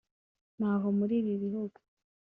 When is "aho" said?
0.73-0.87